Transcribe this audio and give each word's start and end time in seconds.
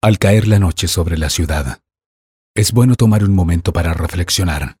Al 0.00 0.20
caer 0.20 0.46
la 0.46 0.60
noche 0.60 0.86
sobre 0.86 1.18
la 1.18 1.28
ciudad, 1.28 1.80
es 2.56 2.72
bueno 2.72 2.94
tomar 2.94 3.24
un 3.24 3.34
momento 3.34 3.72
para 3.72 3.94
reflexionar. 3.94 4.76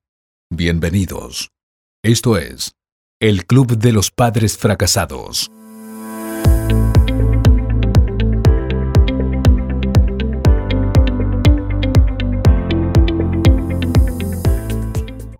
Bienvenidos. 0.48 1.50
Esto 2.04 2.38
es 2.38 2.76
el 3.20 3.44
Club 3.44 3.76
de 3.78 3.90
los 3.90 4.12
Padres 4.12 4.56
Fracasados. 4.56 5.50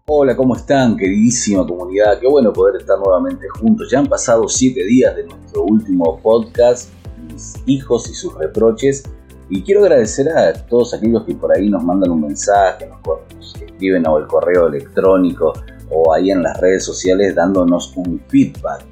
Hola, 0.07 0.37
¿cómo 0.37 0.57
están, 0.57 0.97
queridísima 0.97 1.65
comunidad? 1.65 2.19
Qué 2.19 2.27
bueno 2.27 2.53
poder 2.53 2.81
estar 2.81 2.99
nuevamente 2.99 3.49
juntos. 3.49 3.89
Ya 3.93 4.01
han 4.01 4.09
pasado 4.09 4.49
siete 4.49 4.85
días 4.85 5.15
de 5.15 5.25
nuestro 5.25 5.63
último 5.63 6.19
podcast, 6.21 6.91
Mis 7.29 7.55
hijos 7.67 8.11
y 8.11 8.15
sus 8.15 8.35
reproches. 8.35 9.05
Y 9.51 9.63
quiero 9.63 9.83
agradecer 9.83 10.29
a 10.29 10.53
todos 10.53 10.95
aquellos 10.95 11.25
que 11.25 11.35
por 11.35 11.57
ahí 11.57 11.71
nos 11.71 11.83
mandan 11.83 12.11
un 12.11 12.23
mensaje, 12.23 12.87
nos, 12.87 13.55
escriben 13.55 14.07
o 14.07 14.19
el 14.19 14.27
correo 14.27 14.69
electrónico 14.69 15.55
o 15.91 16.13
ahí 16.13 16.31
en 16.31 16.43
las 16.43 16.59
redes 16.61 16.85
sociales 16.85 17.35
dándonos 17.35 17.97
un 17.97 18.21
feedback. 18.29 18.85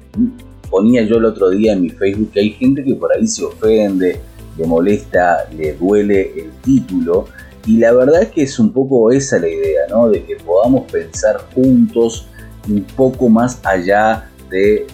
Ponía 0.69 1.03
yo 1.03 1.17
el 1.17 1.25
otro 1.25 1.49
día 1.49 1.73
en 1.73 1.81
mi 1.81 1.89
Facebook 1.89 2.31
que 2.31 2.39
hay 2.39 2.49
gente 2.51 2.83
que 2.83 2.95
por 2.95 3.13
ahí 3.13 3.27
se 3.27 3.45
ofende, 3.45 4.19
le 4.57 4.65
molesta, 4.65 5.47
le 5.55 5.73
duele 5.73 6.33
el 6.39 6.51
título. 6.63 7.25
Y 7.65 7.77
la 7.77 7.91
verdad 7.91 8.23
es 8.23 8.29
que 8.29 8.43
es 8.43 8.57
un 8.57 8.71
poco 8.71 9.11
esa 9.11 9.37
la 9.39 9.49
idea, 9.49 9.81
¿no? 9.89 10.09
De 10.09 10.23
que 10.23 10.37
podamos 10.37 10.89
pensar 10.91 11.37
juntos 11.53 12.27
un 12.67 12.83
poco 12.95 13.29
más 13.29 13.59
allá 13.63 14.29
de 14.49 14.87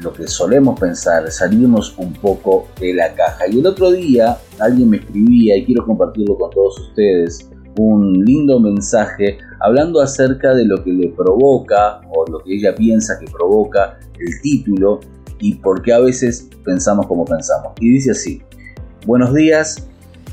lo 0.00 0.12
que 0.12 0.26
solemos 0.26 0.78
pensar, 0.78 1.30
salirnos 1.30 1.94
un 1.98 2.14
poco 2.14 2.68
de 2.80 2.94
la 2.94 3.12
caja. 3.14 3.46
Y 3.48 3.58
el 3.58 3.66
otro 3.66 3.90
día 3.90 4.38
alguien 4.60 4.90
me 4.90 4.98
escribía, 4.98 5.56
y 5.56 5.64
quiero 5.64 5.84
compartirlo 5.86 6.36
con 6.36 6.50
todos 6.50 6.78
ustedes, 6.78 7.50
un 7.78 8.24
lindo 8.24 8.60
mensaje 8.60 9.38
hablando 9.60 10.00
acerca 10.00 10.54
de 10.54 10.64
lo 10.64 10.82
que 10.82 10.92
le 10.92 11.08
provoca 11.08 12.00
o 12.10 12.26
lo 12.30 12.40
que 12.40 12.54
ella 12.54 12.74
piensa 12.74 13.18
que 13.18 13.30
provoca 13.30 13.98
el 14.18 14.40
título 14.42 15.00
y 15.38 15.54
por 15.54 15.82
qué 15.82 15.92
a 15.92 16.00
veces 16.00 16.48
pensamos 16.64 17.06
como 17.06 17.24
pensamos. 17.24 17.72
Y 17.80 17.90
dice 17.90 18.10
así, 18.10 18.42
buenos 19.06 19.34
días, 19.34 19.88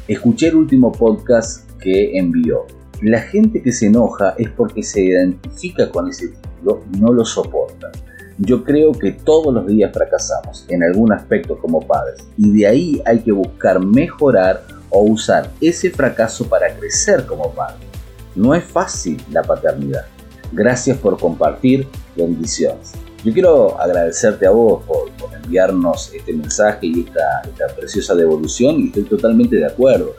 escuché 0.07 0.47
el 0.47 0.55
último 0.55 0.91
podcast 0.91 1.69
que 1.79 2.17
envió. 2.17 2.65
La 3.01 3.21
gente 3.21 3.61
que 3.61 3.71
se 3.71 3.87
enoja 3.87 4.33
es 4.37 4.49
porque 4.49 4.81
se 4.81 5.01
identifica 5.01 5.89
con 5.89 6.09
ese 6.09 6.29
título 6.29 6.83
y 6.93 6.99
no 6.99 7.13
lo 7.13 7.23
soporta. 7.23 7.91
Yo 8.39 8.63
creo 8.63 8.91
que 8.91 9.13
todos 9.13 9.51
los 9.51 9.65
días 9.65 9.91
fracasamos 9.91 10.65
en 10.69 10.83
algún 10.83 11.11
aspecto 11.11 11.57
como 11.57 11.81
padres 11.81 12.27
y 12.37 12.59
de 12.59 12.67
ahí 12.67 13.01
hay 13.03 13.19
que 13.21 13.31
buscar 13.31 13.83
mejorar 13.83 14.63
o 14.91 15.01
usar 15.01 15.49
ese 15.59 15.89
fracaso 15.89 16.47
para 16.47 16.75
crecer 16.75 17.25
como 17.25 17.51
padre. 17.51 17.87
No 18.35 18.53
es 18.53 18.63
fácil 18.63 19.19
la 19.31 19.41
paternidad. 19.41 20.05
Gracias 20.51 20.97
por 20.99 21.19
compartir. 21.19 21.87
Bendiciones. 22.15 22.93
Yo 23.23 23.33
quiero 23.33 23.79
agradecerte 23.81 24.45
a 24.45 24.51
vos 24.51 24.83
por, 24.85 25.09
enviarnos 25.43 26.13
este 26.13 26.33
mensaje 26.33 26.87
y 26.87 27.05
esta, 27.05 27.41
esta 27.43 27.75
preciosa 27.75 28.13
devolución 28.13 28.79
y 28.79 28.87
estoy 28.87 29.03
totalmente 29.03 29.55
de 29.55 29.65
acuerdo. 29.65 30.13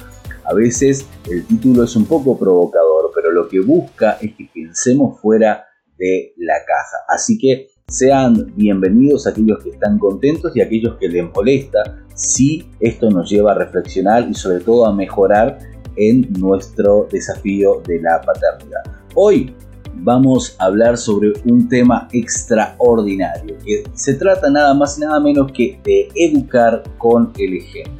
A 0.44 0.54
veces 0.54 1.06
el 1.30 1.46
título 1.46 1.84
es 1.84 1.94
un 1.94 2.06
poco 2.06 2.36
provocador, 2.36 3.12
pero 3.14 3.30
lo 3.30 3.48
que 3.48 3.60
busca 3.60 4.18
es 4.20 4.34
que 4.34 4.50
pensemos 4.52 5.20
fuera 5.20 5.66
de 5.96 6.32
la 6.38 6.54
caja. 6.66 7.04
Así 7.08 7.38
que 7.38 7.68
sean 7.88 8.52
bienvenidos 8.54 9.26
aquellos 9.26 9.64
que 9.64 9.70
están 9.70 9.98
contentos 9.98 10.54
y 10.54 10.60
aquellos 10.60 10.96
que 10.98 11.08
les 11.08 11.24
molesta 11.34 12.04
si 12.14 12.68
esto 12.80 13.10
nos 13.10 13.30
lleva 13.30 13.52
a 13.52 13.54
reflexionar 13.54 14.28
y 14.28 14.34
sobre 14.34 14.60
todo 14.60 14.84
a 14.84 14.92
mejorar 14.92 15.58
en 15.96 16.30
nuestro 16.38 17.08
desafío 17.10 17.80
de 17.86 18.02
la 18.02 18.20
paternidad. 18.20 18.82
Hoy 19.14 19.54
vamos 19.94 20.54
a 20.58 20.66
hablar 20.66 20.98
sobre 20.98 21.32
un 21.46 21.66
tema 21.66 22.08
extraordinario 22.12 23.56
que 23.64 23.84
se 23.94 24.14
trata 24.14 24.50
nada 24.50 24.74
más 24.74 24.98
y 24.98 25.00
nada 25.00 25.18
menos 25.18 25.50
que 25.50 25.80
de 25.82 26.10
educar 26.14 26.82
con 26.98 27.32
el 27.38 27.56
ejemplo. 27.56 27.94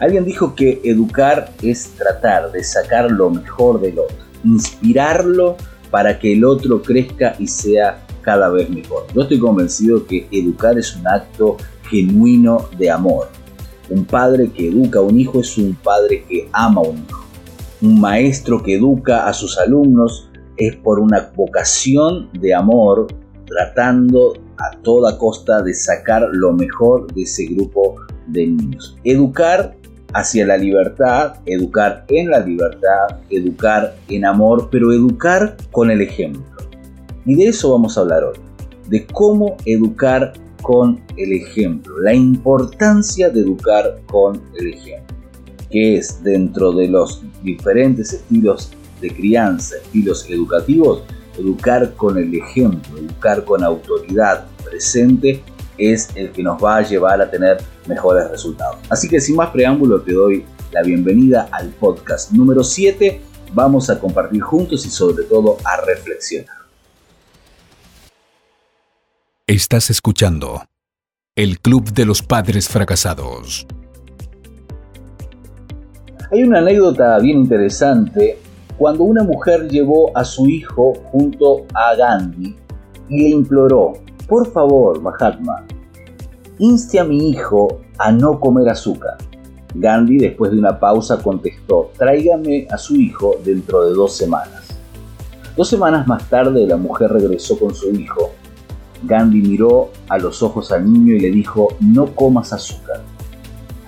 Alguien 0.00 0.24
dijo 0.24 0.54
que 0.54 0.80
educar 0.84 1.52
es 1.62 1.90
tratar 1.98 2.50
de 2.50 2.64
sacar 2.64 3.10
lo 3.10 3.28
mejor 3.28 3.78
del 3.78 3.98
otro, 3.98 4.16
inspirarlo 4.42 5.58
para 5.90 6.18
que 6.18 6.32
el 6.32 6.46
otro 6.46 6.80
crezca 6.80 7.36
y 7.38 7.46
sea 7.46 8.01
cada 8.22 8.48
vez 8.48 8.70
mejor. 8.70 9.06
Yo 9.14 9.22
estoy 9.22 9.38
convencido 9.38 10.06
que 10.06 10.26
educar 10.30 10.78
es 10.78 10.96
un 10.96 11.06
acto 11.06 11.56
genuino 11.88 12.68
de 12.78 12.90
amor. 12.90 13.28
Un 13.90 14.04
padre 14.04 14.50
que 14.50 14.68
educa 14.68 15.00
a 15.00 15.02
un 15.02 15.18
hijo 15.18 15.40
es 15.40 15.58
un 15.58 15.74
padre 15.74 16.24
que 16.28 16.48
ama 16.52 16.80
a 16.80 16.88
un 16.88 16.98
hijo. 16.98 17.24
Un 17.82 18.00
maestro 18.00 18.62
que 18.62 18.76
educa 18.76 19.26
a 19.26 19.32
sus 19.32 19.58
alumnos 19.58 20.30
es 20.56 20.76
por 20.76 21.00
una 21.00 21.30
vocación 21.34 22.30
de 22.32 22.54
amor 22.54 23.08
tratando 23.46 24.34
a 24.58 24.76
toda 24.82 25.18
costa 25.18 25.62
de 25.62 25.74
sacar 25.74 26.28
lo 26.32 26.52
mejor 26.52 27.12
de 27.12 27.22
ese 27.22 27.46
grupo 27.46 27.96
de 28.28 28.46
niños. 28.46 28.96
Educar 29.04 29.76
hacia 30.14 30.46
la 30.46 30.56
libertad, 30.56 31.36
educar 31.46 32.04
en 32.08 32.30
la 32.30 32.40
libertad, 32.40 33.18
educar 33.30 33.94
en 34.08 34.24
amor, 34.24 34.68
pero 34.70 34.92
educar 34.92 35.56
con 35.70 35.90
el 35.90 36.02
ejemplo. 36.02 36.42
Y 37.24 37.36
de 37.36 37.48
eso 37.48 37.70
vamos 37.70 37.96
a 37.96 38.00
hablar 38.00 38.24
hoy, 38.24 38.36
de 38.88 39.06
cómo 39.06 39.56
educar 39.64 40.32
con 40.62 41.00
el 41.16 41.32
ejemplo, 41.32 42.00
la 42.00 42.14
importancia 42.14 43.30
de 43.30 43.40
educar 43.40 44.00
con 44.06 44.40
el 44.58 44.74
ejemplo, 44.74 45.16
que 45.70 45.96
es 45.96 46.22
dentro 46.22 46.72
de 46.72 46.88
los 46.88 47.22
diferentes 47.42 48.12
estilos 48.12 48.72
de 49.00 49.10
crianza, 49.10 49.76
estilos 49.76 50.28
educativos, 50.30 51.02
educar 51.38 51.94
con 51.94 52.18
el 52.18 52.34
ejemplo, 52.34 52.98
educar 52.98 53.44
con 53.44 53.64
autoridad 53.64 54.46
presente 54.64 55.42
es 55.78 56.10
el 56.14 56.30
que 56.30 56.42
nos 56.42 56.62
va 56.62 56.78
a 56.78 56.82
llevar 56.82 57.20
a 57.20 57.30
tener 57.30 57.58
mejores 57.86 58.30
resultados. 58.30 58.76
Así 58.88 59.08
que 59.08 59.20
sin 59.20 59.36
más 59.36 59.50
preámbulo 59.50 60.00
te 60.02 60.12
doy 60.12 60.44
la 60.70 60.82
bienvenida 60.82 61.48
al 61.50 61.70
podcast 61.70 62.30
número 62.32 62.62
7. 62.62 63.20
Vamos 63.52 63.90
a 63.90 63.98
compartir 63.98 64.40
juntos 64.42 64.86
y 64.86 64.90
sobre 64.90 65.24
todo 65.24 65.56
a 65.64 65.84
reflexionar. 65.84 66.61
Estás 69.52 69.90
escuchando 69.90 70.62
el 71.36 71.60
Club 71.60 71.92
de 71.92 72.06
los 72.06 72.22
Padres 72.22 72.70
Fracasados. 72.70 73.66
Hay 76.30 76.42
una 76.42 76.60
anécdota 76.60 77.18
bien 77.18 77.40
interesante 77.40 78.38
cuando 78.78 79.04
una 79.04 79.22
mujer 79.24 79.68
llevó 79.68 80.16
a 80.16 80.24
su 80.24 80.48
hijo 80.48 80.94
junto 81.10 81.66
a 81.74 81.94
Gandhi 81.94 82.56
y 83.10 83.22
le 83.24 83.28
imploró, 83.28 83.92
por 84.26 84.50
favor, 84.50 85.02
Mahatma, 85.02 85.66
inste 86.58 86.98
a 86.98 87.04
mi 87.04 87.28
hijo 87.28 87.82
a 87.98 88.10
no 88.10 88.40
comer 88.40 88.70
azúcar. 88.70 89.18
Gandhi, 89.74 90.16
después 90.16 90.50
de 90.50 90.60
una 90.60 90.80
pausa, 90.80 91.22
contestó, 91.22 91.90
tráigame 91.98 92.66
a 92.70 92.78
su 92.78 92.96
hijo 92.96 93.34
dentro 93.44 93.84
de 93.84 93.92
dos 93.92 94.16
semanas. 94.16 94.78
Dos 95.54 95.68
semanas 95.68 96.06
más 96.06 96.26
tarde, 96.30 96.66
la 96.66 96.78
mujer 96.78 97.12
regresó 97.12 97.58
con 97.58 97.74
su 97.74 97.90
hijo 97.90 98.32
Gandhi 99.04 99.42
miró 99.42 99.90
a 100.08 100.18
los 100.18 100.42
ojos 100.42 100.72
al 100.72 100.90
niño 100.90 101.14
y 101.14 101.20
le 101.20 101.30
dijo, 101.30 101.68
no 101.80 102.14
comas 102.14 102.52
azúcar. 102.52 103.02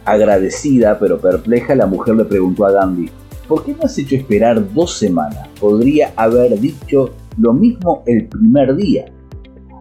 Agradecida 0.05 0.99
pero 0.99 1.21
perpleja, 1.21 1.75
la 1.75 1.87
mujer 1.87 2.17
le 2.17 2.25
preguntó 2.25 2.67
a 2.67 2.73
Gandhi, 2.73 3.11
¿por 3.49 3.65
qué 3.65 3.75
me 3.75 3.85
has 3.85 3.97
hecho 3.99 4.17
esperar 4.17 4.73
dos 4.75 4.99
semanas? 4.99 5.49
Podría 5.61 6.13
haber 6.17 6.59
dicho 6.61 7.11
lo 7.39 7.53
mismo 7.53 8.03
el 8.07 8.29
primer 8.29 8.77
día. 8.77 9.07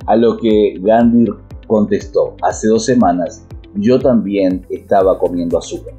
A 0.05 0.15
lo 0.15 0.37
que 0.37 0.77
Gandhi 0.79 1.31
contestó, 1.67 2.35
hace 2.41 2.67
dos 2.67 2.85
semanas 2.85 3.45
yo 3.75 3.99
también 3.99 4.65
estaba 4.69 5.17
comiendo 5.17 5.57
azúcar. 5.57 5.93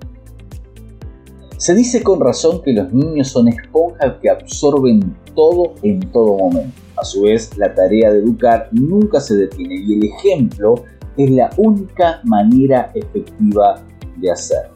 Se 1.56 1.74
dice 1.74 2.02
con 2.02 2.20
razón 2.20 2.62
que 2.62 2.72
los 2.72 2.92
niños 2.92 3.28
son 3.28 3.48
esponjas 3.48 4.14
que 4.20 4.28
absorben 4.28 5.16
todo 5.34 5.74
en 5.82 6.00
todo 6.12 6.36
momento. 6.36 6.83
A 6.96 7.04
su 7.04 7.22
vez, 7.22 7.56
la 7.56 7.74
tarea 7.74 8.12
de 8.12 8.20
educar 8.20 8.68
nunca 8.72 9.20
se 9.20 9.34
detiene 9.34 9.76
y 9.76 9.94
el 9.94 10.04
ejemplo 10.04 10.84
es 11.16 11.30
la 11.30 11.50
única 11.56 12.20
manera 12.24 12.90
efectiva 12.94 13.82
de 14.16 14.30
hacerlo. 14.30 14.74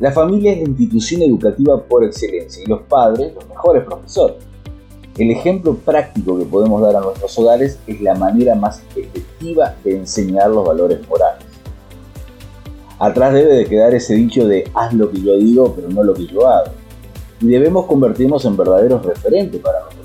La 0.00 0.12
familia 0.12 0.52
es 0.52 0.58
la 0.58 0.68
institución 0.68 1.22
educativa 1.22 1.82
por 1.82 2.04
excelencia 2.04 2.62
y 2.64 2.68
los 2.68 2.82
padres 2.82 3.34
los 3.34 3.48
mejores 3.48 3.84
profesores. 3.84 4.36
El 5.16 5.32
ejemplo 5.32 5.74
práctico 5.74 6.38
que 6.38 6.44
podemos 6.44 6.80
dar 6.80 6.94
a 6.94 7.00
nuestros 7.00 7.36
hogares 7.36 7.80
es 7.88 8.00
la 8.00 8.14
manera 8.14 8.54
más 8.54 8.80
efectiva 8.94 9.74
de 9.82 9.96
enseñar 9.96 10.50
los 10.50 10.64
valores 10.64 11.00
morales. 11.08 11.44
Atrás 13.00 13.32
debe 13.34 13.56
de 13.56 13.64
quedar 13.66 13.92
ese 13.94 14.14
dicho 14.14 14.46
de 14.46 14.70
haz 14.74 14.92
lo 14.92 15.10
que 15.10 15.20
yo 15.20 15.36
digo 15.36 15.74
pero 15.74 15.88
no 15.88 16.04
lo 16.04 16.14
que 16.14 16.26
yo 16.26 16.46
hago. 16.46 16.70
Y 17.40 17.48
debemos 17.48 17.86
convertirnos 17.86 18.44
en 18.44 18.56
verdaderos 18.56 19.04
referentes 19.04 19.60
para 19.60 19.78
hijos. 19.90 19.97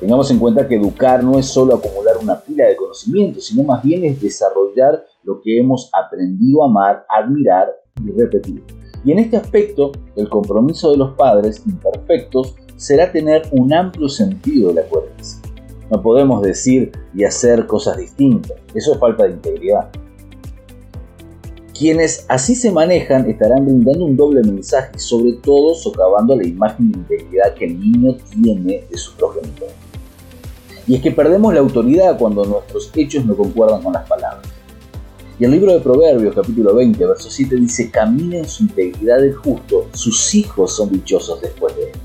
Tengamos 0.00 0.30
en 0.30 0.38
cuenta 0.38 0.68
que 0.68 0.76
educar 0.76 1.24
no 1.24 1.38
es 1.38 1.46
solo 1.46 1.74
acumular 1.74 2.18
una 2.22 2.38
pila 2.38 2.66
de 2.66 2.76
conocimientos, 2.76 3.46
sino 3.46 3.62
más 3.62 3.82
bien 3.82 4.04
es 4.04 4.20
desarrollar 4.20 5.06
lo 5.22 5.40
que 5.40 5.58
hemos 5.58 5.90
aprendido 5.94 6.62
a 6.62 6.66
amar, 6.66 7.06
admirar 7.08 7.68
y 8.04 8.10
repetir. 8.12 8.62
Y 9.04 9.12
en 9.12 9.20
este 9.20 9.38
aspecto, 9.38 9.92
el 10.14 10.28
compromiso 10.28 10.90
de 10.90 10.98
los 10.98 11.12
padres 11.14 11.62
imperfectos 11.66 12.56
será 12.76 13.10
tener 13.10 13.42
un 13.52 13.72
amplio 13.72 14.08
sentido 14.08 14.68
de 14.68 14.82
la 14.82 14.88
coherencia. 14.88 15.40
No 15.90 16.02
podemos 16.02 16.42
decir 16.42 16.92
y 17.14 17.24
hacer 17.24 17.66
cosas 17.66 17.96
distintas, 17.96 18.58
eso 18.74 18.92
es 18.92 18.98
falta 18.98 19.24
de 19.24 19.30
integridad. 19.30 19.88
Quienes 21.78 22.26
así 22.28 22.54
se 22.54 22.72
manejan 22.72 23.30
estarán 23.30 23.64
brindando 23.64 24.04
un 24.04 24.16
doble 24.16 24.42
mensaje, 24.42 24.98
sobre 24.98 25.34
todo 25.34 25.74
socavando 25.74 26.34
la 26.34 26.46
imagen 26.46 26.90
de 26.90 26.98
integridad 26.98 27.54
que 27.54 27.66
el 27.66 27.78
niño 27.78 28.16
tiene 28.30 28.84
de 28.90 28.98
su 28.98 29.14
progenitor. 29.14 29.68
Y 30.86 30.94
es 30.94 31.02
que 31.02 31.10
perdemos 31.10 31.52
la 31.52 31.60
autoridad 31.60 32.18
cuando 32.18 32.44
nuestros 32.44 32.90
hechos 32.94 33.24
no 33.24 33.36
concuerdan 33.36 33.82
con 33.82 33.92
las 33.92 34.08
palabras. 34.08 34.46
Y 35.38 35.44
el 35.44 35.50
libro 35.50 35.72
de 35.72 35.80
Proverbios, 35.80 36.34
capítulo 36.34 36.74
20, 36.74 37.04
verso 37.06 37.28
7, 37.28 37.56
dice, 37.56 37.90
camina 37.90 38.38
en 38.38 38.48
su 38.48 38.62
integridad 38.62 39.22
el 39.22 39.34
justo, 39.34 39.88
sus 39.92 40.34
hijos 40.34 40.74
son 40.74 40.90
dichosos 40.90 41.40
después 41.42 41.76
de 41.76 41.90
él. 41.90 41.98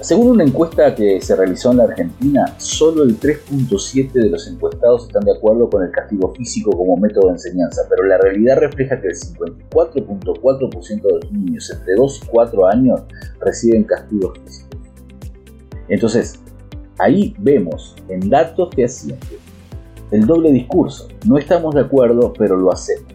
Según 0.00 0.32
una 0.32 0.44
encuesta 0.44 0.94
que 0.94 1.20
se 1.22 1.34
realizó 1.34 1.70
en 1.70 1.78
la 1.78 1.84
Argentina, 1.84 2.54
solo 2.58 3.04
el 3.04 3.18
3.7 3.18 4.12
de 4.12 4.28
los 4.28 4.46
encuestados 4.46 5.06
están 5.06 5.24
de 5.24 5.32
acuerdo 5.32 5.70
con 5.70 5.82
el 5.82 5.90
castigo 5.90 6.32
físico 6.34 6.72
como 6.72 6.98
método 6.98 7.28
de 7.28 7.32
enseñanza, 7.32 7.82
pero 7.88 8.04
la 8.04 8.18
realidad 8.18 8.58
refleja 8.58 9.00
que 9.00 9.08
el 9.08 9.14
54.4% 9.14 11.02
de 11.02 11.10
los 11.10 11.32
niños 11.32 11.70
entre 11.70 11.94
2 11.94 12.20
y 12.22 12.26
4 12.26 12.66
años 12.66 13.00
reciben 13.40 13.84
castigos 13.84 14.38
físicos. 14.44 14.78
Entonces, 15.88 16.38
ahí 16.98 17.34
vemos 17.38 17.96
en 18.08 18.28
datos 18.28 18.74
fehacientes 18.74 19.38
el 20.10 20.26
doble 20.26 20.52
discurso. 20.52 21.08
No 21.26 21.38
estamos 21.38 21.74
de 21.74 21.82
acuerdo, 21.82 22.32
pero 22.38 22.56
lo 22.56 22.72
hacemos. 22.72 23.12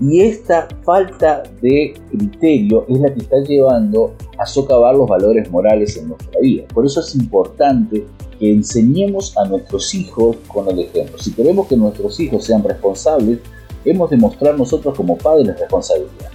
Y 0.00 0.20
esta 0.20 0.68
falta 0.82 1.42
de 1.60 1.94
criterio 2.10 2.84
es 2.88 2.98
la 2.98 3.14
que 3.14 3.20
está 3.20 3.36
llevando 3.40 4.14
a 4.36 4.44
socavar 4.46 4.96
los 4.96 5.08
valores 5.08 5.50
morales 5.50 5.96
en 5.96 6.08
nuestra 6.08 6.40
vida. 6.40 6.64
Por 6.74 6.84
eso 6.84 7.00
es 7.00 7.14
importante 7.14 8.04
que 8.38 8.50
enseñemos 8.50 9.36
a 9.38 9.44
nuestros 9.46 9.94
hijos 9.94 10.36
con 10.48 10.68
el 10.68 10.80
ejemplo. 10.80 11.18
Si 11.18 11.32
queremos 11.32 11.68
que 11.68 11.76
nuestros 11.76 12.18
hijos 12.18 12.44
sean 12.44 12.64
responsables, 12.64 13.38
hemos 13.84 14.10
de 14.10 14.16
mostrar 14.16 14.58
nosotros 14.58 14.96
como 14.96 15.16
padres 15.16 15.58
responsabilidad. 15.58 16.30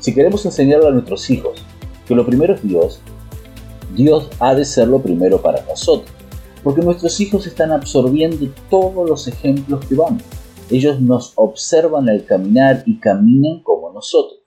Si 0.00 0.12
queremos 0.12 0.44
enseñarle 0.44 0.88
a 0.88 0.92
nuestros 0.92 1.30
hijos 1.30 1.64
que 2.06 2.14
lo 2.14 2.26
primero 2.26 2.54
es 2.54 2.62
Dios, 2.62 3.00
Dios 3.94 4.30
ha 4.40 4.54
de 4.54 4.64
ser 4.64 4.88
lo 4.88 5.02
primero 5.02 5.40
para 5.40 5.64
nosotros. 5.64 6.10
Porque 6.62 6.82
nuestros 6.82 7.20
hijos 7.20 7.46
están 7.46 7.72
absorbiendo 7.72 8.46
todos 8.70 9.08
los 9.08 9.28
ejemplos 9.28 9.84
que 9.86 9.94
vamos. 9.94 10.22
Ellos 10.70 11.00
nos 11.00 11.32
observan 11.36 12.08
al 12.08 12.24
caminar 12.24 12.82
y 12.86 12.98
caminan 12.98 13.62
como 13.62 13.92
nosotros. 13.92 14.40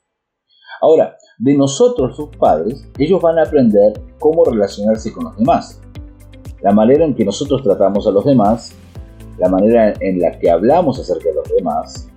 Ahora, 0.82 1.16
de 1.40 1.56
nosotros, 1.56 2.16
sus 2.16 2.30
padres, 2.38 2.88
ellos 2.98 3.22
van 3.22 3.38
a 3.38 3.44
aprender 3.44 4.02
cómo 4.20 4.44
relacionarse 4.46 5.12
con 5.12 5.26
los 5.26 5.38
demás. 5.38 5.80
La 6.62 6.72
manera 6.72 7.06
en 7.06 7.14
que 7.14 7.26
nosotros 7.26 7.62
tratamos 7.62 8.08
a 8.08 8.12
los 8.12 8.26
demás, 8.26 8.74
la 9.38 9.50
manera 9.50 9.94
en 10.00 10.20
la 10.20 10.38
que 10.40 10.50
hablamos 10.50 11.00
acerca 11.00 11.30
de 11.30 11.36
los 11.36 11.50
demás, 11.56 12.10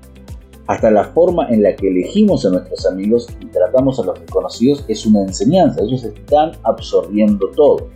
hasta 0.71 0.89
la 0.89 1.03
forma 1.03 1.49
en 1.49 1.65
la 1.65 1.75
que 1.75 1.89
elegimos 1.89 2.47
a 2.47 2.51
nuestros 2.51 2.87
amigos 2.87 3.27
y 3.41 3.47
tratamos 3.47 3.99
a 3.99 4.05
los 4.05 4.21
desconocidos 4.21 4.85
es 4.87 5.05
una 5.05 5.23
enseñanza. 5.23 5.83
Ellos 5.83 6.05
están 6.05 6.53
absorbiendo 6.63 7.49
todo. 7.57 7.89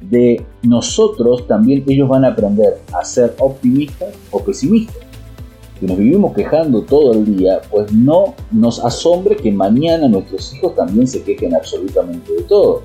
De 0.00 0.40
nosotros 0.62 1.48
también 1.48 1.82
ellos 1.88 2.08
van 2.08 2.24
a 2.24 2.28
aprender 2.28 2.78
a 2.92 3.04
ser 3.04 3.34
optimistas 3.40 4.14
o 4.30 4.38
pesimistas 4.44 4.94
que 5.80 5.86
nos 5.88 5.98
vivimos 5.98 6.32
quejando 6.32 6.82
todo 6.82 7.14
el 7.14 7.36
día, 7.36 7.62
pues 7.68 7.92
no 7.92 8.34
nos 8.52 8.78
asombre 8.84 9.34
que 9.34 9.50
mañana 9.50 10.06
nuestros 10.06 10.54
hijos 10.54 10.76
también 10.76 11.08
se 11.08 11.24
quejen 11.24 11.56
absolutamente 11.56 12.32
de 12.32 12.42
todo. 12.42 12.82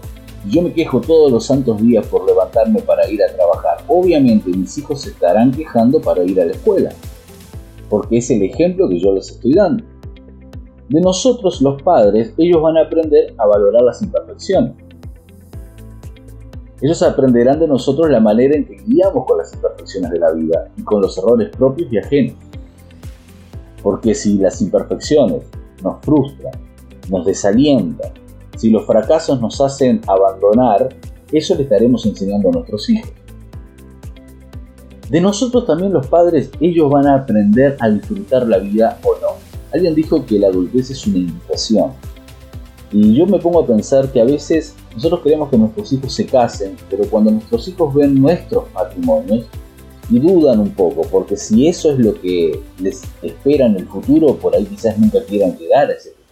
Yo 0.49 0.63
me 0.63 0.73
quejo 0.73 1.01
todos 1.01 1.31
los 1.31 1.45
santos 1.45 1.79
días 1.83 2.07
por 2.07 2.25
levantarme 2.25 2.81
para 2.81 3.07
ir 3.11 3.21
a 3.21 3.27
trabajar. 3.35 3.83
Obviamente 3.87 4.49
mis 4.49 4.75
hijos 4.79 5.01
se 5.01 5.09
estarán 5.09 5.51
quejando 5.51 6.01
para 6.01 6.23
ir 6.23 6.41
a 6.41 6.45
la 6.45 6.53
escuela, 6.53 6.89
porque 7.89 8.17
es 8.17 8.29
el 8.31 8.43
ejemplo 8.43 8.89
que 8.89 8.99
yo 8.99 9.13
les 9.13 9.31
estoy 9.31 9.53
dando. 9.53 9.83
De 10.89 11.01
nosotros 11.01 11.61
los 11.61 11.81
padres, 11.81 12.33
ellos 12.37 12.61
van 12.61 12.77
a 12.77 12.83
aprender 12.83 13.33
a 13.37 13.45
valorar 13.47 13.83
las 13.83 14.01
imperfecciones. 14.01 14.73
Ellos 16.81 17.01
aprenderán 17.01 17.59
de 17.59 17.67
nosotros 17.67 18.09
la 18.09 18.19
manera 18.19 18.55
en 18.55 18.65
que 18.65 18.77
guiamos 18.85 19.25
con 19.25 19.37
las 19.37 19.53
imperfecciones 19.53 20.11
de 20.11 20.19
la 20.19 20.31
vida 20.33 20.69
y 20.77 20.83
con 20.83 21.01
los 21.01 21.17
errores 21.17 21.49
propios 21.55 21.91
y 21.91 21.97
ajenos. 21.97 22.35
Porque 23.81 24.13
si 24.13 24.37
las 24.37 24.61
imperfecciones 24.61 25.43
nos 25.81 26.03
frustran, 26.03 26.53
nos 27.09 27.25
desalientan, 27.25 28.11
si 28.57 28.69
los 28.69 28.85
fracasos 28.85 29.41
nos 29.41 29.59
hacen 29.61 30.01
abandonar, 30.07 30.89
eso 31.31 31.55
le 31.55 31.63
estaremos 31.63 32.05
enseñando 32.05 32.49
a 32.49 32.51
nuestros 32.53 32.89
hijos. 32.89 33.11
De 35.09 35.21
nosotros 35.21 35.65
también 35.65 35.93
los 35.93 36.07
padres, 36.07 36.49
ellos 36.59 36.89
van 36.89 37.07
a 37.07 37.15
aprender 37.15 37.77
a 37.79 37.89
disfrutar 37.89 38.47
la 38.47 38.57
vida 38.57 38.99
o 39.03 39.13
no. 39.21 39.27
Alguien 39.73 39.93
dijo 39.93 40.25
que 40.25 40.39
la 40.39 40.47
adultez 40.47 40.89
es 40.89 41.05
una 41.05 41.17
invitación. 41.17 41.91
Y 42.91 43.15
yo 43.15 43.25
me 43.25 43.39
pongo 43.39 43.59
a 43.59 43.67
pensar 43.67 44.11
que 44.11 44.21
a 44.21 44.25
veces 44.25 44.75
nosotros 44.93 45.21
queremos 45.21 45.49
que 45.49 45.57
nuestros 45.57 45.91
hijos 45.91 46.13
se 46.13 46.25
casen, 46.25 46.75
pero 46.89 47.03
cuando 47.09 47.31
nuestros 47.31 47.67
hijos 47.67 47.93
ven 47.93 48.21
nuestros 48.21 48.71
matrimonios, 48.73 49.45
y 50.09 50.19
dudan 50.19 50.59
un 50.59 50.71
poco, 50.71 51.01
porque 51.09 51.35
si 51.35 51.67
eso 51.67 51.91
es 51.91 51.99
lo 51.99 52.13
que 52.21 52.59
les 52.79 53.03
espera 53.21 53.65
en 53.65 53.75
el 53.77 53.87
futuro, 53.87 54.35
por 54.35 54.55
ahí 54.55 54.65
quizás 54.65 54.97
nunca 54.97 55.23
quieran 55.23 55.57
llegar 55.57 55.89
a 55.89 55.93
ese 55.93 56.11
futuro. 56.11 56.25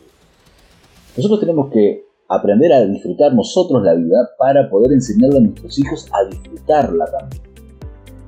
Nosotros 1.17 1.39
tenemos 1.39 1.71
que 1.71 2.05
aprender 2.27 2.71
a 2.73 2.85
disfrutar 2.85 3.33
nosotros 3.33 3.83
la 3.83 3.93
vida 3.95 4.29
para 4.37 4.69
poder 4.69 4.93
enseñarle 4.93 5.37
a 5.37 5.41
nuestros 5.41 5.77
hijos 5.79 6.07
a 6.11 6.29
disfrutarla 6.29 7.05
también. 7.05 7.52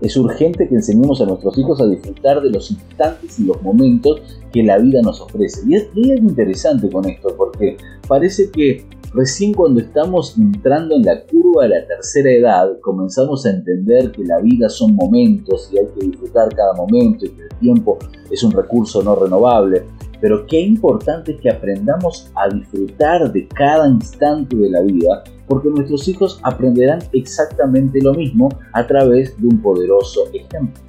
Es 0.05 0.15
urgente 0.17 0.67
que 0.69 0.75
enseñemos 0.75 1.19
a 1.19 1.25
nuestros 1.25 1.57
hijos 1.57 1.81
a 1.81 1.87
disfrutar 1.87 2.39
de 2.39 2.51
los 2.51 2.69
instantes 2.69 3.39
y 3.39 3.45
los 3.45 3.59
momentos 3.63 4.21
que 4.53 4.61
la 4.61 4.77
vida 4.77 5.01
nos 5.01 5.19
ofrece. 5.19 5.61
Y 5.67 5.73
es, 5.73 5.87
y 5.95 6.11
es 6.11 6.19
interesante 6.19 6.89
con 6.91 7.09
esto, 7.09 7.33
porque 7.35 7.75
parece 8.07 8.51
que 8.51 8.85
Recién 9.15 9.53
cuando 9.53 9.79
estamos 9.79 10.37
entrando 10.37 10.93
en 10.93 11.03
la 11.03 11.23
curva 11.23 11.63
de 11.63 11.69
la 11.69 11.87
tercera 11.87 12.29
edad, 12.31 12.77
comenzamos 12.81 13.45
a 13.45 13.51
entender 13.51 14.11
que 14.11 14.25
la 14.25 14.41
vida 14.41 14.67
son 14.67 14.93
momentos 14.93 15.69
y 15.71 15.77
hay 15.77 15.85
que 15.97 16.07
disfrutar 16.07 16.53
cada 16.53 16.73
momento 16.73 17.25
y 17.25 17.29
que 17.29 17.43
el 17.43 17.59
tiempo 17.61 17.97
es 18.29 18.43
un 18.43 18.51
recurso 18.51 19.01
no 19.01 19.15
renovable. 19.15 19.85
Pero 20.19 20.45
qué 20.45 20.59
importante 20.59 21.31
es 21.31 21.39
que 21.39 21.49
aprendamos 21.49 22.29
a 22.35 22.53
disfrutar 22.53 23.31
de 23.31 23.47
cada 23.47 23.87
instante 23.87 24.53
de 24.57 24.69
la 24.69 24.81
vida, 24.81 25.23
porque 25.47 25.69
nuestros 25.69 26.07
hijos 26.07 26.39
aprenderán 26.43 26.99
exactamente 27.13 28.01
lo 28.01 28.13
mismo 28.13 28.49
a 28.73 28.85
través 28.85 29.39
de 29.39 29.47
un 29.47 29.61
poderoso 29.61 30.27
ejemplo. 30.33 30.81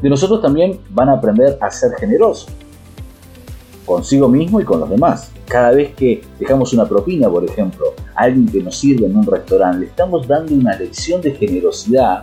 De 0.00 0.08
nosotros 0.08 0.42
también 0.42 0.80
van 0.90 1.08
a 1.08 1.14
aprender 1.14 1.58
a 1.60 1.70
ser 1.70 1.92
generosos, 1.98 2.48
consigo 3.84 4.28
mismo 4.28 4.60
y 4.60 4.64
con 4.64 4.80
los 4.80 4.90
demás 4.90 5.32
cada 5.52 5.72
vez 5.72 5.94
que 5.94 6.22
dejamos 6.40 6.72
una 6.72 6.88
propina, 6.88 7.28
por 7.28 7.44
ejemplo, 7.44 7.92
a 8.14 8.22
alguien 8.22 8.46
que 8.46 8.62
nos 8.62 8.78
sirve 8.78 9.04
en 9.04 9.14
un 9.14 9.26
restaurante, 9.26 9.80
le 9.80 9.86
estamos 9.86 10.26
dando 10.26 10.54
una 10.54 10.74
lección 10.74 11.20
de 11.20 11.32
generosidad 11.32 12.22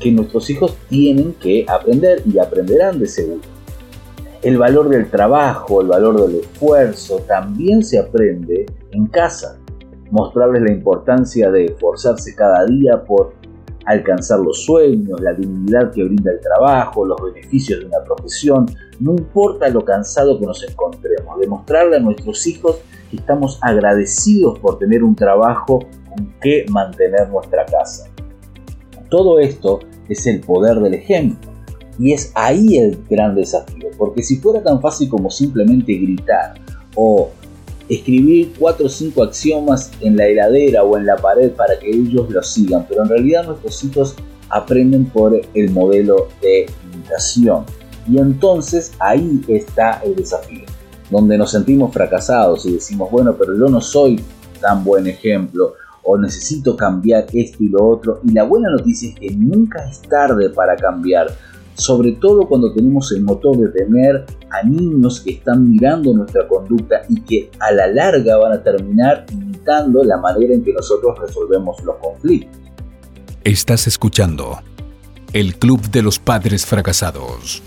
que 0.00 0.10
nuestros 0.10 0.48
hijos 0.48 0.74
tienen 0.88 1.34
que 1.34 1.66
aprender 1.68 2.22
y 2.24 2.38
aprenderán 2.38 2.98
de 2.98 3.06
seguro. 3.06 3.42
El 4.40 4.56
valor 4.56 4.88
del 4.88 5.10
trabajo, 5.10 5.82
el 5.82 5.88
valor 5.88 6.26
del 6.26 6.40
esfuerzo, 6.40 7.18
también 7.28 7.84
se 7.84 7.98
aprende 7.98 8.64
en 8.90 9.06
casa. 9.06 9.58
Mostrarles 10.12 10.62
la 10.62 10.72
importancia 10.72 11.50
de 11.50 11.64
esforzarse 11.64 12.34
cada 12.36 12.64
día 12.66 13.02
por 13.02 13.32
alcanzar 13.86 14.38
los 14.40 14.64
sueños, 14.64 15.20
la 15.20 15.32
dignidad 15.32 15.90
que 15.90 16.04
brinda 16.04 16.30
el 16.30 16.40
trabajo, 16.40 17.04
los 17.04 17.18
beneficios 17.20 17.80
de 17.80 17.86
una 17.86 18.04
profesión, 18.04 18.66
no 19.00 19.12
importa 19.12 19.68
lo 19.68 19.84
cansado 19.84 20.38
que 20.38 20.46
nos 20.46 20.62
encontremos, 20.68 21.40
demostrarle 21.40 21.96
a 21.96 22.00
nuestros 22.00 22.46
hijos 22.46 22.76
que 23.10 23.16
estamos 23.16 23.58
agradecidos 23.62 24.58
por 24.58 24.78
tener 24.78 25.02
un 25.02 25.16
trabajo 25.16 25.80
con 26.08 26.32
que 26.40 26.66
mantener 26.70 27.28
nuestra 27.30 27.64
casa. 27.64 28.08
Todo 29.08 29.38
esto 29.40 29.80
es 30.08 30.26
el 30.26 30.40
poder 30.40 30.78
del 30.80 30.94
ejemplo. 30.94 31.50
Y 31.98 32.12
es 32.12 32.32
ahí 32.34 32.78
el 32.78 33.04
gran 33.08 33.34
desafío, 33.34 33.88
porque 33.98 34.22
si 34.22 34.36
fuera 34.36 34.62
tan 34.62 34.80
fácil 34.80 35.08
como 35.08 35.30
simplemente 35.30 35.92
gritar 35.94 36.54
o 36.94 37.30
escribir 37.94 38.52
cuatro 38.58 38.86
o 38.86 38.88
cinco 38.88 39.22
axiomas 39.22 39.90
en 40.00 40.16
la 40.16 40.26
heladera 40.26 40.82
o 40.82 40.96
en 40.96 41.06
la 41.06 41.16
pared 41.16 41.50
para 41.52 41.78
que 41.78 41.90
ellos 41.90 42.30
lo 42.30 42.42
sigan, 42.42 42.86
pero 42.88 43.02
en 43.02 43.08
realidad 43.08 43.46
nuestros 43.46 43.84
hijos 43.84 44.16
aprenden 44.48 45.04
por 45.06 45.38
el 45.54 45.70
modelo 45.70 46.28
de 46.40 46.66
imitación. 46.92 47.64
Y 48.08 48.18
entonces 48.18 48.92
ahí 48.98 49.42
está 49.48 50.00
el 50.04 50.16
desafío, 50.16 50.64
donde 51.10 51.36
nos 51.36 51.50
sentimos 51.50 51.92
fracasados 51.92 52.64
y 52.66 52.72
decimos, 52.72 53.10
bueno, 53.10 53.36
pero 53.38 53.56
yo 53.56 53.68
no 53.68 53.80
soy 53.80 54.20
tan 54.60 54.82
buen 54.84 55.06
ejemplo 55.06 55.74
o 56.02 56.18
necesito 56.18 56.76
cambiar 56.76 57.26
esto 57.32 57.62
y 57.62 57.68
lo 57.68 57.86
otro. 57.86 58.20
Y 58.24 58.32
la 58.32 58.44
buena 58.44 58.70
noticia 58.70 59.10
es 59.10 59.14
que 59.16 59.36
nunca 59.36 59.88
es 59.88 60.00
tarde 60.02 60.50
para 60.50 60.76
cambiar. 60.76 61.28
Sobre 61.74 62.12
todo 62.12 62.46
cuando 62.48 62.72
tenemos 62.72 63.12
el 63.12 63.22
motor 63.22 63.56
de 63.56 63.68
tener 63.68 64.24
a 64.50 64.62
niños 64.62 65.20
que 65.20 65.32
están 65.32 65.70
mirando 65.70 66.12
nuestra 66.12 66.46
conducta 66.46 67.02
y 67.08 67.20
que 67.22 67.50
a 67.58 67.72
la 67.72 67.86
larga 67.86 68.36
van 68.36 68.52
a 68.52 68.62
terminar 68.62 69.24
imitando 69.32 70.04
la 70.04 70.18
manera 70.18 70.54
en 70.54 70.62
que 70.62 70.72
nosotros 70.72 71.18
resolvemos 71.18 71.82
los 71.84 71.96
conflictos. 71.96 72.60
Estás 73.44 73.86
escuchando 73.86 74.60
el 75.32 75.56
Club 75.56 75.80
de 75.90 76.02
los 76.02 76.18
Padres 76.18 76.66
Fracasados. 76.66 77.62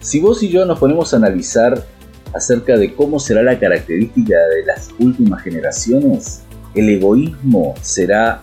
Si 0.00 0.20
vos 0.20 0.42
y 0.42 0.48
yo 0.48 0.64
nos 0.64 0.78
ponemos 0.78 1.12
a 1.12 1.16
analizar 1.16 1.86
acerca 2.34 2.76
de 2.76 2.94
cómo 2.94 3.18
será 3.18 3.42
la 3.42 3.58
característica 3.58 4.34
de 4.34 4.64
las 4.66 4.90
últimas 4.98 5.42
generaciones, 5.42 6.42
el 6.74 6.88
egoísmo 6.88 7.74
será 7.80 8.42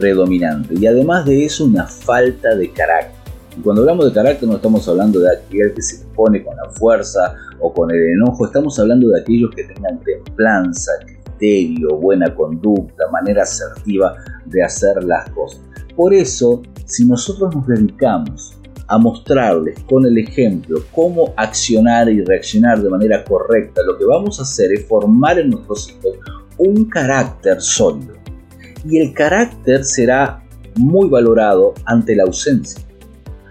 predominante 0.00 0.74
y 0.74 0.86
además 0.86 1.26
de 1.26 1.44
eso 1.44 1.66
una 1.66 1.86
falta 1.86 2.54
de 2.56 2.72
carácter. 2.72 3.20
Y 3.56 3.60
cuando 3.60 3.82
hablamos 3.82 4.06
de 4.06 4.12
carácter 4.12 4.48
no 4.48 4.56
estamos 4.56 4.88
hablando 4.88 5.20
de 5.20 5.28
aquel 5.36 5.74
que 5.74 5.82
se 5.82 6.04
pone 6.14 6.42
con 6.42 6.56
la 6.56 6.70
fuerza 6.70 7.34
o 7.60 7.72
con 7.72 7.90
el 7.90 8.14
enojo, 8.14 8.46
estamos 8.46 8.78
hablando 8.78 9.08
de 9.08 9.20
aquellos 9.20 9.50
que 9.54 9.64
tengan 9.64 10.00
templanza, 10.00 10.92
criterio, 11.04 11.96
buena 11.96 12.34
conducta, 12.34 13.04
manera 13.12 13.42
asertiva 13.42 14.14
de 14.46 14.62
hacer 14.62 15.04
las 15.04 15.28
cosas. 15.30 15.60
Por 15.94 16.14
eso, 16.14 16.62
si 16.86 17.04
nosotros 17.04 17.54
nos 17.54 17.66
dedicamos 17.66 18.56
a 18.86 18.98
mostrarles 18.98 19.78
con 19.84 20.04
el 20.06 20.18
ejemplo 20.18 20.82
cómo 20.92 21.32
accionar 21.36 22.08
y 22.08 22.24
reaccionar 22.24 22.82
de 22.82 22.88
manera 22.88 23.22
correcta, 23.24 23.82
lo 23.86 23.98
que 23.98 24.04
vamos 24.04 24.40
a 24.40 24.42
hacer 24.42 24.72
es 24.72 24.86
formar 24.86 25.38
en 25.38 25.50
nuestros 25.50 25.90
hijos 25.90 26.14
un 26.58 26.84
carácter 26.86 27.60
sólido. 27.60 28.19
Y 28.84 28.98
el 28.98 29.12
carácter 29.12 29.84
será 29.84 30.42
muy 30.76 31.08
valorado 31.08 31.74
ante 31.84 32.14
la 32.16 32.24
ausencia. 32.24 32.80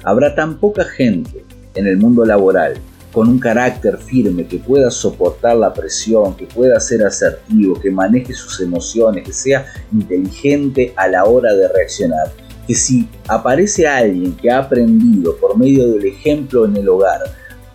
Habrá 0.03 0.33
tan 0.33 0.59
poca 0.59 0.85
gente 0.85 1.43
en 1.75 1.87
el 1.87 1.97
mundo 1.97 2.25
laboral 2.25 2.75
con 3.11 3.27
un 3.27 3.39
carácter 3.39 3.97
firme 3.97 4.47
que 4.47 4.59
pueda 4.59 4.91
soportar 4.91 5.57
la 5.57 5.73
presión, 5.73 6.35
que 6.35 6.45
pueda 6.45 6.79
ser 6.79 7.03
asertivo, 7.03 7.79
que 7.79 7.89
maneje 7.89 8.33
sus 8.33 8.59
emociones, 8.61 9.23
que 9.23 9.33
sea 9.33 9.65
inteligente 9.91 10.93
a 10.95 11.07
la 11.07 11.25
hora 11.25 11.53
de 11.53 11.67
reaccionar. 11.67 12.31
Que 12.67 12.75
si 12.75 13.09
aparece 13.27 13.87
alguien 13.87 14.35
que 14.35 14.51
ha 14.51 14.59
aprendido 14.59 15.35
por 15.37 15.57
medio 15.57 15.91
del 15.91 16.05
ejemplo 16.05 16.65
en 16.65 16.77
el 16.77 16.87
hogar 16.87 17.21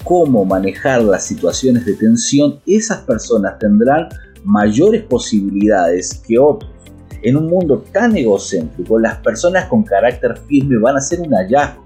cómo 0.04 0.44
manejar 0.44 1.02
las 1.02 1.24
situaciones 1.24 1.84
de 1.84 1.94
tensión, 1.94 2.60
esas 2.66 2.98
personas 3.00 3.58
tendrán 3.58 4.08
mayores 4.44 5.02
posibilidades 5.02 6.22
que 6.26 6.38
otros. 6.38 6.70
En 7.24 7.38
un 7.38 7.46
mundo 7.46 7.82
tan 7.90 8.14
egocéntrico, 8.14 8.98
las 8.98 9.16
personas 9.16 9.64
con 9.64 9.82
carácter 9.82 10.36
firme 10.46 10.76
van 10.76 10.98
a 10.98 11.00
ser 11.00 11.22
un 11.22 11.32
hallazgo. 11.32 11.82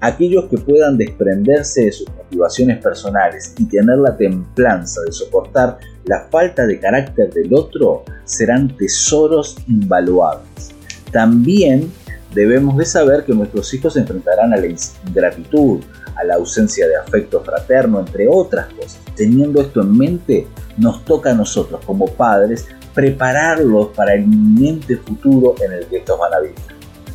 Aquellos 0.00 0.44
que 0.44 0.58
puedan 0.58 0.96
desprenderse 0.96 1.86
de 1.86 1.92
sus 1.92 2.08
motivaciones 2.08 2.80
personales 2.80 3.52
y 3.58 3.64
tener 3.64 3.98
la 3.98 4.16
templanza 4.16 5.02
de 5.02 5.10
soportar 5.10 5.78
la 6.04 6.28
falta 6.30 6.66
de 6.66 6.78
carácter 6.78 7.32
del 7.32 7.52
otro 7.52 8.04
serán 8.24 8.76
tesoros 8.76 9.56
invaluables. 9.66 10.70
También 11.10 11.90
debemos 12.32 12.76
de 12.76 12.84
saber 12.84 13.24
que 13.24 13.34
nuestros 13.34 13.74
hijos 13.74 13.94
se 13.94 14.00
enfrentarán 14.00 14.52
a 14.52 14.56
la 14.56 14.68
ingratitud, 14.68 15.80
a 16.16 16.24
la 16.24 16.34
ausencia 16.34 16.86
de 16.86 16.96
afecto 16.96 17.40
fraterno, 17.42 18.00
entre 18.00 18.28
otras 18.28 18.72
cosas. 18.72 19.00
Teniendo 19.16 19.60
esto 19.60 19.82
en 19.82 19.96
mente, 19.96 20.46
nos 20.78 21.04
toca 21.04 21.30
a 21.30 21.34
nosotros 21.34 21.80
como 21.84 22.06
padres 22.06 22.66
prepararlos 22.94 23.88
para 23.88 24.14
el 24.14 24.24
inminente 24.24 24.96
futuro 24.96 25.54
en 25.64 25.72
el 25.72 25.86
que 25.86 25.98
estos 25.98 26.18
van 26.18 26.34
a 26.34 26.40
vivir. 26.40 26.56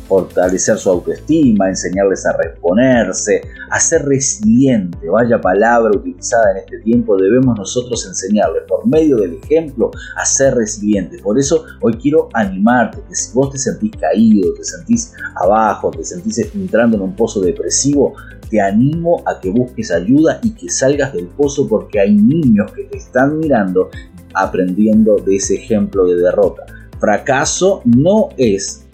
Fortalecer 0.08 0.78
su 0.78 0.88
autoestima, 0.88 1.68
enseñarles 1.68 2.24
a 2.26 2.36
reponerse, 2.36 3.42
a 3.70 3.80
ser 3.80 4.04
resiliente, 4.04 5.08
vaya 5.08 5.40
palabra 5.40 5.90
utilizada 5.96 6.52
en 6.52 6.58
este 6.58 6.78
tiempo, 6.78 7.16
debemos 7.16 7.58
nosotros 7.58 8.06
enseñarles 8.06 8.62
por 8.68 8.86
medio 8.86 9.16
del 9.16 9.34
ejemplo 9.34 9.90
a 10.16 10.24
ser 10.24 10.54
resilientes. 10.54 11.20
Por 11.20 11.40
eso 11.40 11.64
hoy 11.80 11.94
quiero 11.94 12.28
animarte 12.34 12.98
que 13.08 13.16
si 13.16 13.34
vos 13.34 13.50
te 13.50 13.58
sentís 13.58 13.90
caído, 14.00 14.54
te 14.54 14.62
sentís 14.62 15.12
abajo, 15.34 15.90
te 15.90 16.04
sentís 16.04 16.38
entrando 16.54 16.96
en 16.96 17.02
un 17.02 17.16
pozo 17.16 17.40
depresivo, 17.40 18.14
te 18.48 18.60
animo 18.60 19.22
a 19.26 19.40
que 19.40 19.50
busques 19.50 19.90
ayuda 19.90 20.40
y 20.42 20.50
que 20.50 20.70
salgas 20.70 21.12
del 21.12 21.26
pozo 21.26 21.68
porque 21.68 22.00
hay 22.00 22.14
niños 22.14 22.72
que 22.72 22.84
te 22.84 22.98
están 22.98 23.38
mirando 23.38 23.90
aprendiendo 24.34 25.16
de 25.16 25.36
ese 25.36 25.54
ejemplo 25.54 26.06
de 26.06 26.16
derrota. 26.16 26.64
Fracaso 26.98 27.82
no 27.84 28.30
es 28.36 28.84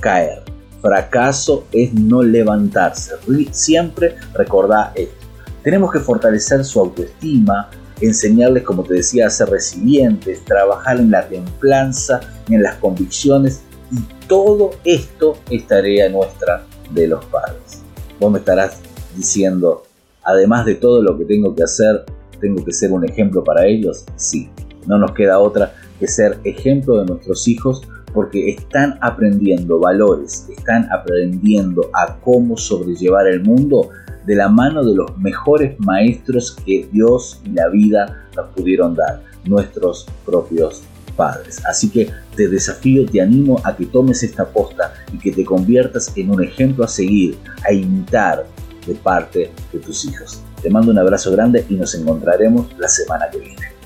caer, 0.00 0.42
fracaso 0.80 1.64
es 1.72 1.92
no 1.94 2.22
levantarse. 2.22 3.12
Siempre 3.50 4.16
recordá 4.34 4.92
esto. 4.94 5.14
Tenemos 5.62 5.92
que 5.92 6.00
fortalecer 6.00 6.64
su 6.64 6.80
autoestima, 6.80 7.70
enseñarles, 8.00 8.62
como 8.62 8.82
te 8.82 8.94
decía, 8.94 9.26
a 9.26 9.30
ser 9.30 9.50
resilientes, 9.50 10.44
trabajar 10.44 10.98
en 10.98 11.10
la 11.10 11.28
templanza, 11.28 12.20
en 12.48 12.62
las 12.62 12.76
convicciones 12.76 13.62
y 13.92 14.26
todo 14.26 14.70
esto 14.84 15.36
es 15.50 15.66
tarea 15.66 16.08
nuestra 16.08 16.64
de 16.90 17.08
los 17.08 17.24
padres. 17.26 17.82
Vos 18.18 18.36
estarás 18.36 18.80
diciendo, 19.16 19.82
además 20.24 20.66
de 20.66 20.74
todo 20.74 21.02
lo 21.02 21.16
que 21.18 21.24
tengo 21.24 21.54
que 21.54 21.62
hacer, 21.62 22.04
tengo 22.40 22.64
que 22.64 22.72
ser 22.72 22.92
un 22.92 23.04
ejemplo 23.04 23.44
para 23.44 23.66
ellos. 23.66 24.04
Sí, 24.16 24.50
no 24.86 24.98
nos 24.98 25.12
queda 25.12 25.38
otra 25.38 25.74
que 25.98 26.08
ser 26.08 26.38
ejemplo 26.44 26.98
de 26.98 27.06
nuestros 27.06 27.46
hijos 27.46 27.82
porque 28.12 28.50
están 28.50 28.98
aprendiendo 29.02 29.78
valores, 29.78 30.48
están 30.56 30.88
aprendiendo 30.92 31.90
a 31.92 32.16
cómo 32.20 32.56
sobrellevar 32.56 33.28
el 33.28 33.42
mundo 33.42 33.90
de 34.26 34.34
la 34.34 34.48
mano 34.48 34.84
de 34.84 34.94
los 34.94 35.16
mejores 35.18 35.78
maestros 35.78 36.56
que 36.64 36.88
Dios 36.92 37.40
y 37.44 37.50
la 37.50 37.68
vida 37.68 38.28
nos 38.36 38.48
pudieron 38.48 38.94
dar, 38.94 39.22
nuestros 39.44 40.06
propios 40.26 40.82
padres. 41.16 41.64
Así 41.66 41.90
que 41.90 42.10
te 42.36 42.48
desafío, 42.48 43.06
te 43.06 43.20
animo 43.20 43.60
a 43.64 43.76
que 43.76 43.86
tomes 43.86 44.22
esta 44.22 44.46
posta 44.46 44.92
y 45.12 45.18
que 45.18 45.32
te 45.32 45.44
conviertas 45.44 46.12
en 46.16 46.30
un 46.30 46.42
ejemplo 46.42 46.84
a 46.84 46.88
seguir, 46.88 47.38
a 47.66 47.72
imitar 47.72 48.46
de 48.86 48.94
parte 48.94 49.52
de 49.72 49.78
tus 49.78 50.04
hijos. 50.04 50.40
Te 50.62 50.70
mando 50.70 50.92
un 50.92 50.98
abrazo 50.98 51.32
grande 51.32 51.64
y 51.68 51.74
nos 51.74 51.94
encontraremos 51.94 52.66
la 52.78 52.88
semana 52.88 53.28
que 53.30 53.38
viene. 53.38 53.79